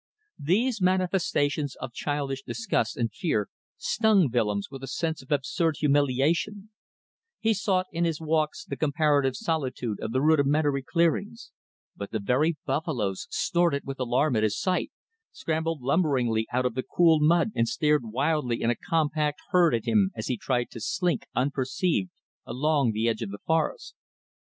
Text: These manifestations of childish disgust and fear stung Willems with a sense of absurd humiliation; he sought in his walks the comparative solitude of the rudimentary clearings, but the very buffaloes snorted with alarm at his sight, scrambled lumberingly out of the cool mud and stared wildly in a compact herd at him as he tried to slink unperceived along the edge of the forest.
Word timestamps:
These 0.39 0.81
manifestations 0.81 1.75
of 1.75 1.93
childish 1.93 2.41
disgust 2.41 2.97
and 2.97 3.11
fear 3.13 3.49
stung 3.77 4.31
Willems 4.33 4.71
with 4.71 4.81
a 4.81 4.87
sense 4.87 5.21
of 5.21 5.31
absurd 5.31 5.75
humiliation; 5.77 6.71
he 7.39 7.53
sought 7.53 7.85
in 7.91 8.03
his 8.03 8.19
walks 8.19 8.65
the 8.65 8.75
comparative 8.75 9.35
solitude 9.35 9.99
of 10.01 10.11
the 10.11 10.19
rudimentary 10.19 10.81
clearings, 10.81 11.51
but 11.95 12.09
the 12.09 12.19
very 12.19 12.57
buffaloes 12.65 13.27
snorted 13.29 13.83
with 13.85 13.99
alarm 13.99 14.35
at 14.35 14.41
his 14.41 14.57
sight, 14.59 14.91
scrambled 15.31 15.83
lumberingly 15.83 16.47
out 16.51 16.65
of 16.65 16.73
the 16.73 16.81
cool 16.81 17.19
mud 17.19 17.51
and 17.53 17.67
stared 17.67 18.03
wildly 18.05 18.59
in 18.59 18.71
a 18.71 18.75
compact 18.75 19.39
herd 19.51 19.75
at 19.75 19.85
him 19.85 20.09
as 20.15 20.25
he 20.25 20.35
tried 20.35 20.71
to 20.71 20.79
slink 20.79 21.27
unperceived 21.35 22.09
along 22.43 22.91
the 22.91 23.07
edge 23.07 23.21
of 23.21 23.29
the 23.29 23.37
forest. 23.45 23.93